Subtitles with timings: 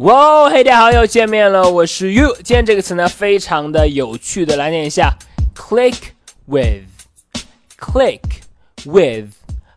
[0.00, 2.34] 哇，嘿，大家好，又见面了，我是 you。
[2.36, 5.14] 今天这个词呢，非常的有趣的，来念一下
[5.54, 5.94] ，click
[6.46, 8.20] with，click
[8.86, 9.26] with。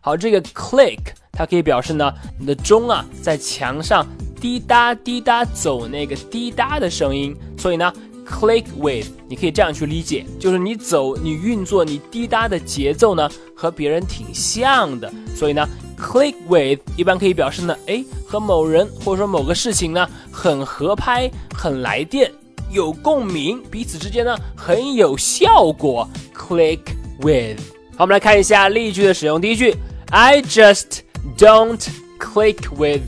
[0.00, 0.98] 好，这个 click
[1.30, 2.10] 它可以表示呢，
[2.40, 4.06] 你的钟啊在墙上
[4.40, 7.92] 滴答滴答走那个滴答的声音，所以呢
[8.26, 15.68] ，click with 你可以这样去理解，就是你走你运作你滴答的节奏呢和别人挺像的，所以呢。
[16.04, 22.30] Click with 一般可以表示呢，哎，和某人或者说某个事情呢很合拍、很来电、
[22.70, 26.06] 有共鸣，彼此之间呢很有效果。
[26.36, 26.80] Click
[27.20, 27.58] with。
[27.96, 29.40] 好，我们来看一下例句的使用。
[29.40, 29.74] 第一句
[30.10, 31.00] ，I just
[31.38, 31.82] don't
[32.20, 33.02] click with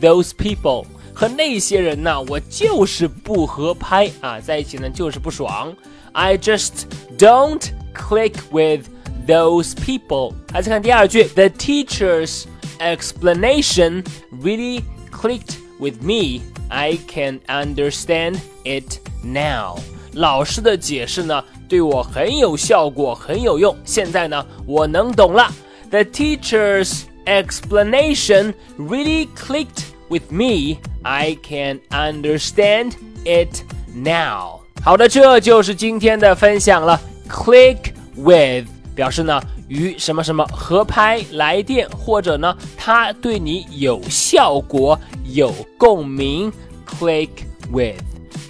[0.00, 0.84] those people。
[1.14, 5.74] 和那些人呢，我就是不合拍啊，在一起呢就是不爽。
[6.12, 6.84] I just
[7.16, 7.62] don't
[7.94, 8.91] click with。
[9.27, 10.33] those people。
[10.53, 12.45] 来再看第二句，The teacher's
[12.79, 14.03] explanation
[14.41, 16.41] really clicked with me.
[16.69, 19.79] I can understand it now.
[20.13, 23.75] 老师的解释呢，对我很有效果，很有用。
[23.85, 25.51] 现在呢，我能懂了。
[25.89, 30.79] The teacher's explanation really clicked with me.
[31.03, 32.93] I can understand
[33.25, 33.61] it
[33.93, 34.61] now.
[34.83, 36.99] 好的，这就是今天的分享了。
[37.29, 46.52] Click with 表示呢与什么什么合拍来电，或者呢它对你有效果、有共鸣。
[46.84, 47.30] Click
[47.72, 47.96] with，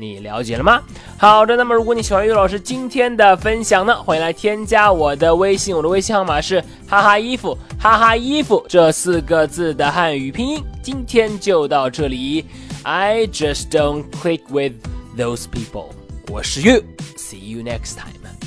[0.00, 0.82] 你了解了吗？
[1.16, 10.60] 好的，那么如果你喜欢岳老师今天的分享呢，欢迎来添加我的微信，我的微信号码是哈哈衣服哈哈衣服这四个字的汉语拼音。
[10.82, 12.44] 今天就到这里
[12.82, 14.72] ，I just don't click with
[15.16, 15.90] those people。
[16.28, 18.41] 我是 You，see you next time。